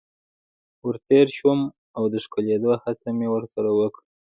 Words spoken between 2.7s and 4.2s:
هڅه مې ورسره وکړه.